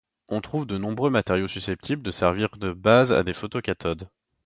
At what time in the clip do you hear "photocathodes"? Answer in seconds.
3.35-4.09